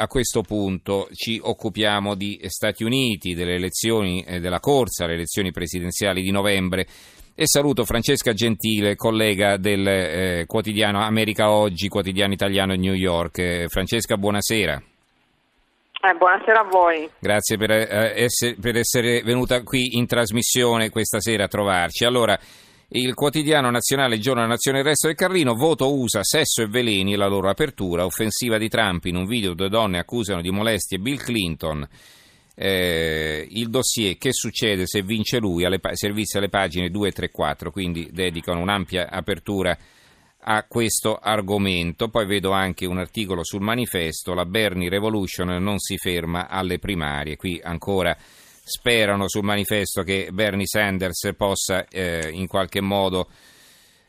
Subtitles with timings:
[0.00, 5.50] A questo punto ci occupiamo di Stati Uniti, delle elezioni eh, della corsa alle elezioni
[5.50, 6.86] presidenziali di novembre
[7.34, 13.38] e saluto Francesca Gentile, collega del eh, quotidiano America Oggi, quotidiano italiano New York.
[13.38, 14.80] Eh, Francesca, buonasera.
[16.00, 17.10] Eh, buonasera a voi.
[17.18, 22.04] Grazie per, eh, essere, per essere venuta qui in trasmissione questa sera a trovarci.
[22.04, 22.38] Allora,
[22.90, 27.26] il quotidiano nazionale Giorno della Nazione Resto del Carlino, voto USA, sesso e veleni la
[27.26, 31.86] loro apertura, offensiva di Trump in un video due donne accusano di molestie Bill Clinton.
[32.54, 37.30] Eh, il dossier che succede se vince lui, alle, servizi alle pagine 2 e 3
[37.30, 39.76] 4, quindi dedicano un'ampia apertura
[40.40, 42.08] a questo argomento.
[42.08, 47.36] Poi vedo anche un articolo sul manifesto, la Bernie Revolution non si ferma alle primarie,
[47.36, 48.16] qui ancora
[48.68, 53.28] sperano sul manifesto che Bernie Sanders possa eh, in qualche modo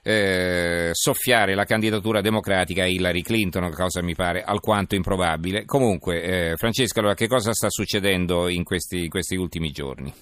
[0.03, 5.65] eh, soffiare la candidatura democratica a Hillary Clinton, cosa mi pare alquanto improbabile.
[5.65, 10.13] Comunque, eh, Francesca, allora, che cosa sta succedendo in questi, in questi ultimi giorni?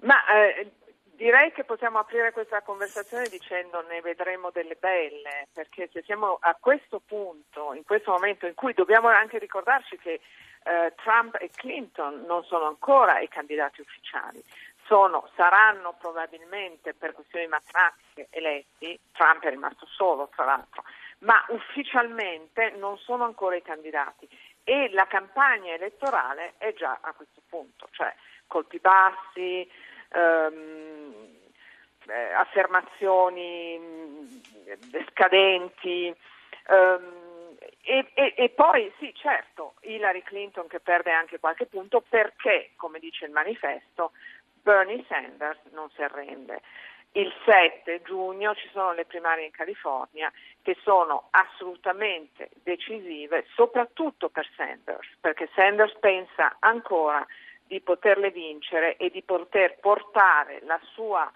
[0.00, 0.70] Ma eh,
[1.16, 6.56] direi che possiamo aprire questa conversazione dicendo ne vedremo delle belle, perché se siamo a
[6.60, 10.20] questo punto, in questo momento in cui dobbiamo anche ricordarci che
[10.66, 14.42] eh, Trump e Clinton non sono ancora i candidati ufficiali.
[14.86, 20.84] Sono, saranno probabilmente per questioni matematiche eletti, Trump è rimasto solo tra l'altro,
[21.20, 24.28] ma ufficialmente non sono ancora i candidati
[24.62, 28.14] e la campagna elettorale è già a questo punto, cioè
[28.46, 29.68] colpi bassi,
[30.10, 31.14] ehm,
[32.06, 36.14] eh, affermazioni mh, scadenti.
[36.68, 37.26] Ehm,
[37.86, 42.98] e, e, e, poi sì, certo, Hillary Clinton che perde anche qualche punto perché, come
[42.98, 44.10] dice il manifesto,
[44.60, 46.62] Bernie Sanders non si arrende.
[47.12, 54.48] Il 7 giugno ci sono le primarie in California che sono assolutamente decisive, soprattutto per
[54.56, 57.24] Sanders, perché Sanders pensa ancora
[57.64, 61.30] di poterle vincere e di poter portare la sua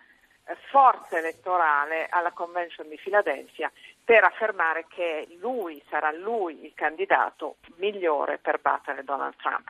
[0.71, 3.71] forza elettorale alla convention di Filadelfia
[4.11, 9.69] per affermare che lui sarà lui il candidato migliore per battere Donald Trump.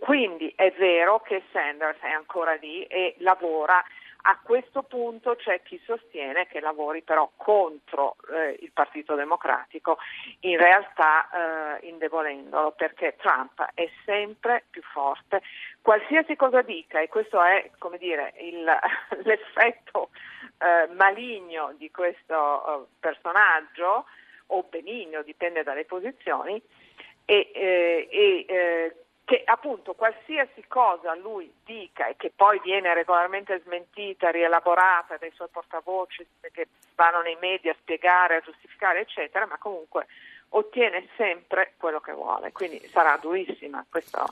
[0.00, 3.84] Quindi è vero che Sanders è ancora lì e lavora
[4.28, 9.96] a questo punto c'è chi sostiene che lavori però contro eh, il Partito Democratico,
[10.40, 15.40] in realtà eh, indebolendolo, perché Trump è sempre più forte.
[15.80, 18.64] Qualsiasi cosa dica, e questo è come dire, il,
[19.24, 20.10] l'effetto
[20.58, 24.04] eh, maligno di questo eh, personaggio,
[24.50, 26.62] o benigno, dipende dalle posizioni,
[27.30, 28.67] e, eh, e eh,
[29.58, 36.26] appunto qualsiasi cosa lui dica e che poi viene regolarmente smentita, rielaborata dai suoi portavoce
[36.52, 40.06] che vanno nei media a spiegare, a giustificare, eccetera, ma comunque
[40.50, 44.24] ottiene sempre quello che vuole, quindi sarà durissima questo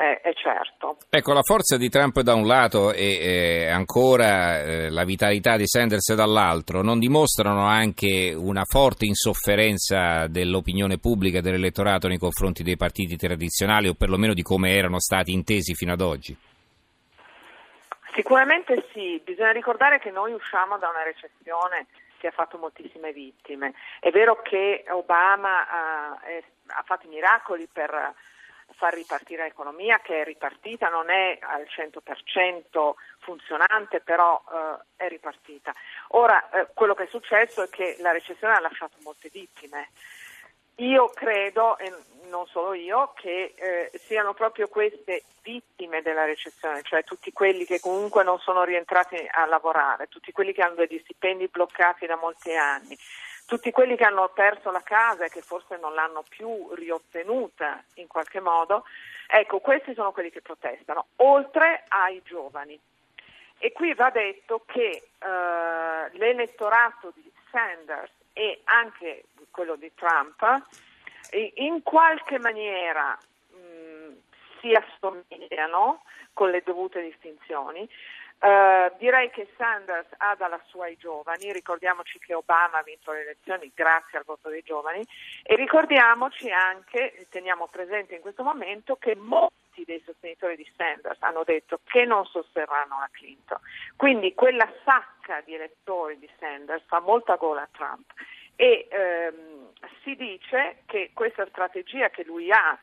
[0.00, 0.98] eh, è certo.
[1.10, 5.66] Ecco, la forza di Trump da un lato e eh, ancora eh, la vitalità di
[5.66, 12.76] Sanders dall'altro non dimostrano anche una forte insofferenza dell'opinione pubblica e dell'elettorato nei confronti dei
[12.76, 16.36] partiti tradizionali o perlomeno di come erano stati intesi fino ad oggi?
[18.14, 21.86] Sicuramente sì, bisogna ricordare che noi usciamo da una recessione
[22.18, 23.74] che ha fatto moltissime vittime.
[23.98, 28.14] È vero che Obama ha, è, ha fatto i miracoli per
[28.74, 35.72] far ripartire l'economia che è ripartita, non è al 100% funzionante, però eh, è ripartita.
[36.08, 39.90] Ora, eh, quello che è successo è che la recessione ha lasciato molte vittime.
[40.76, 41.92] Io credo, e
[42.28, 47.80] non solo io, che eh, siano proprio queste vittime della recessione, cioè tutti quelli che
[47.80, 52.54] comunque non sono rientrati a lavorare, tutti quelli che hanno degli stipendi bloccati da molti
[52.54, 52.96] anni,
[53.48, 58.06] tutti quelli che hanno perso la casa e che forse non l'hanno più riottenuta in
[58.06, 58.84] qualche modo,
[59.26, 62.78] ecco, questi sono quelli che protestano, oltre ai giovani.
[63.56, 70.64] E qui va detto che eh, l'elettorato di Sanders e anche quello di Trump
[71.54, 74.12] in qualche maniera mh,
[74.60, 76.02] si assomigliano
[76.34, 77.88] con le dovute distinzioni,
[78.40, 83.22] Uh, direi che Sanders ha dalla sua i giovani, ricordiamoci che Obama ha vinto le
[83.22, 85.04] elezioni grazie al voto dei giovani
[85.42, 91.42] e ricordiamoci anche, teniamo presente in questo momento, che molti dei sostenitori di Sanders hanno
[91.42, 93.58] detto che non sosterranno la Clinton.
[93.96, 98.12] Quindi quella sacca di elettori di Sanders fa molta gola a Trump
[98.54, 102.78] e ehm, si dice che questa strategia che lui ha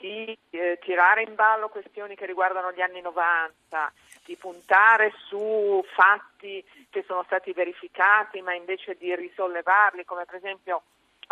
[0.00, 3.92] di eh, tirare in ballo questioni che riguardano gli anni 90,
[4.24, 10.82] di puntare su fatti che sono stati verificati, ma invece di risollevarli, come per esempio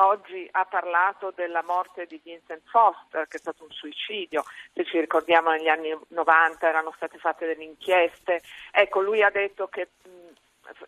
[0.00, 5.00] oggi ha parlato della morte di Vincent Foster, che è stato un suicidio, se ci
[5.00, 8.42] ricordiamo negli anni 90 erano state fatte delle inchieste.
[8.70, 10.08] Ecco, lui ha detto che mh,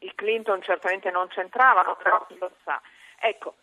[0.01, 2.81] i Clinton certamente non c'entravano, però chi lo sa.
[3.19, 3.55] Ecco,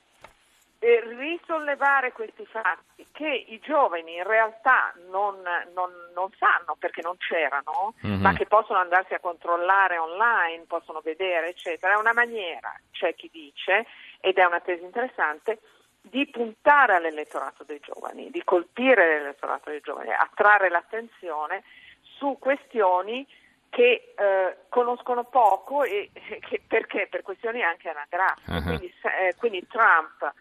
[0.80, 5.42] eh, risollevare questi fatti che i giovani in realtà non,
[5.74, 8.22] non, non sanno perché non c'erano, mm-hmm.
[8.22, 13.30] ma che possono andarsi a controllare online, possono vedere, eccetera, è una maniera, c'è chi
[13.32, 13.88] dice,
[14.20, 15.60] ed è una tesi interessante,
[16.02, 21.64] di puntare all'elettorato dei giovani, di colpire l'elettorato dei giovani, attrarre l'attenzione
[22.02, 23.28] su questioni
[23.70, 26.12] che eh, conoscono poco e
[26.48, 28.52] che, perché per questioni anche anagrafiche.
[28.52, 28.64] Uh-huh.
[28.64, 30.34] Quindi, eh, quindi Trump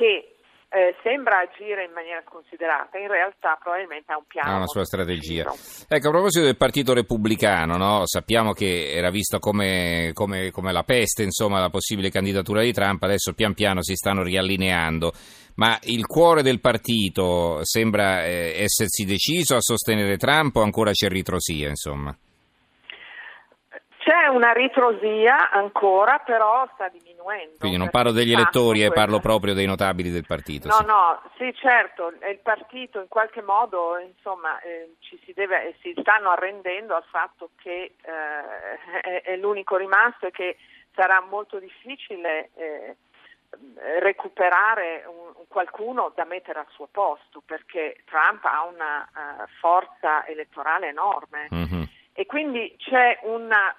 [0.00, 0.36] che
[0.72, 4.50] eh, sembra agire in maniera sconsiderata, in realtà probabilmente ha un piano.
[4.50, 5.52] Ha una sua strategia.
[5.88, 8.06] Ecco, a proposito del Partito Repubblicano, no?
[8.06, 13.02] sappiamo che era visto come, come, come, la peste, insomma, la possibile candidatura di Trump,
[13.02, 15.12] adesso pian piano si stanno riallineando,
[15.56, 21.08] ma il cuore del partito sembra eh, essersi deciso a sostenere Trump o ancora c'è
[21.08, 22.16] ritrosia, insomma?
[24.20, 27.56] C'è una ritrosia ancora, però sta diminuendo.
[27.58, 30.68] Quindi non parlo degli elettori, eh, parlo proprio dei notabili del partito.
[30.68, 30.84] No, sì.
[30.84, 36.28] no, sì, certo, il partito in qualche modo, insomma, eh, ci si, deve, si stanno
[36.28, 40.58] arrendendo al fatto che eh, è, è, l'unico rimasto e che
[40.94, 42.96] sarà molto difficile eh,
[44.00, 50.88] recuperare un, qualcuno da mettere al suo posto, perché Trump ha una uh, forza elettorale
[50.88, 51.48] enorme.
[51.54, 51.82] Mm-hmm.
[52.12, 53.74] E quindi c'è una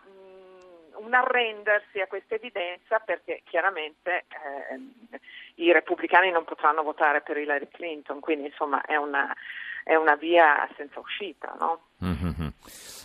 [1.03, 5.19] un arrendersi a questa evidenza perché chiaramente eh,
[5.55, 9.33] i repubblicani non potranno votare per Hillary Clinton, quindi insomma è una,
[9.83, 11.55] è una via senza uscita.
[11.59, 11.81] No?
[12.03, 12.47] Mm-hmm.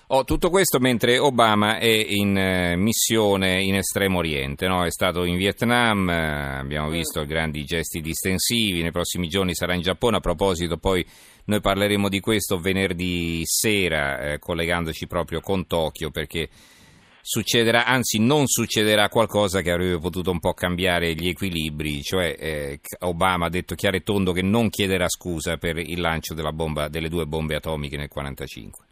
[0.09, 4.85] Oh, tutto questo mentre Obama è in eh, missione in Estremo Oriente, no?
[4.85, 6.93] è stato in Vietnam, eh, abbiamo mm.
[6.93, 7.27] visto mm.
[7.27, 11.05] grandi gesti distensivi, nei prossimi giorni sarà in Giappone, a proposito poi
[11.47, 16.49] noi parleremo di questo venerdì sera eh, collegandoci proprio con Tokyo perché
[17.27, 22.81] succederà, anzi non succederà qualcosa che avrebbe potuto un po' cambiare gli equilibri, cioè eh,
[23.01, 27.09] Obama ha detto chiaro e tondo che non chiederà scusa per il lancio bomba, delle
[27.09, 28.87] due bombe atomiche nel 1945.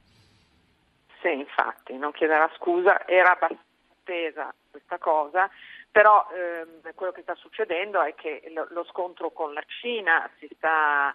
[1.22, 3.62] Sì, infatti, non chiederà scusa, era abbastanza
[4.02, 5.48] attesa questa cosa,
[5.92, 10.48] però ehm, quello che sta succedendo è che lo, lo scontro con la Cina si
[10.56, 11.14] sta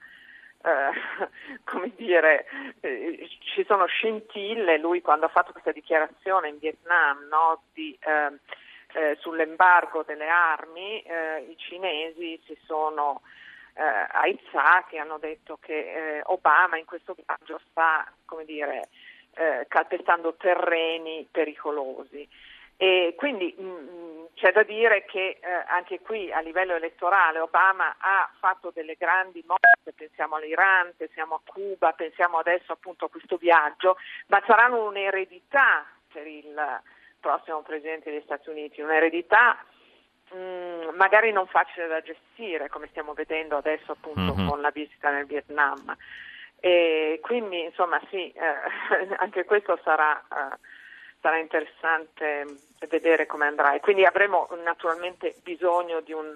[0.62, 0.92] eh,
[1.64, 2.46] come dire,
[2.82, 8.40] eh, ci sono scintille, lui quando ha fatto questa dichiarazione in Vietnam no, di, eh,
[8.94, 13.22] eh sull'embargo delle armi, eh, i cinesi si sono
[13.76, 18.90] eh, aizzati, hanno detto che Obama in questo viaggio sta, come dire,
[19.70, 22.28] calpestando terreni pericolosi.
[22.82, 27.40] E quindi mh, mm, mm, c'è da dire che eh, anche qui a livello elettorale
[27.40, 33.10] Obama ha fatto delle grandi mosse, pensiamo all'Iran, pensiamo a Cuba, pensiamo adesso appunto a
[33.10, 33.98] questo viaggio,
[34.28, 36.56] ma saranno un'eredità per il
[37.20, 39.58] prossimo Presidente degli Stati Uniti, un'eredità
[40.32, 44.48] mh, mm, magari non facile da gestire, come stiamo vedendo adesso appunto mm-hmm.
[44.48, 45.98] con la visita nel Vietnam.
[46.62, 50.18] E quindi insomma sì, eh, anche questo sarà...
[50.18, 50.78] Eh,
[51.22, 52.46] sarà interessante
[52.88, 56.34] vedere come andrà e quindi avremo naturalmente bisogno di un,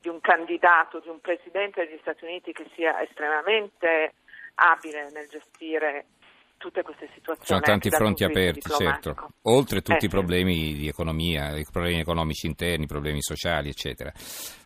[0.00, 4.14] di un candidato, di un presidente degli Stati Uniti che sia estremamente
[4.54, 6.06] abile nel gestire
[6.60, 7.46] tutte queste situazioni.
[7.46, 9.14] Sono tanti fronti aperti, certo.
[9.44, 14.12] Oltre tutti eh, i problemi di economia, i problemi economici interni, i problemi sociali, eccetera.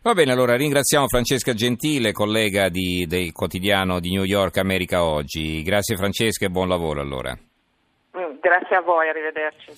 [0.01, 5.63] Va bene, allora ringraziamo Francesca Gentile, collega di, del quotidiano di New York America Oggi.
[5.63, 7.33] Grazie Francesca e buon lavoro allora.
[8.45, 9.71] Grazie a voi, arrivederci.